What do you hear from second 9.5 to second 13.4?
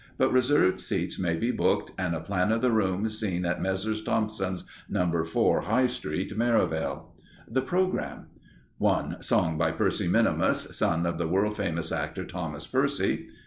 by Percy Minimus (son of the world famous actor, Thomas Percy).